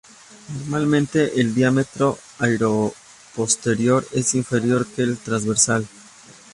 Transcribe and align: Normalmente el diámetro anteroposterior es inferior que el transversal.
Normalmente 0.57 1.39
el 1.39 1.53
diámetro 1.53 2.17
anteroposterior 2.39 4.03
es 4.11 4.33
inferior 4.33 4.87
que 4.87 5.03
el 5.03 5.15
transversal. 5.19 5.87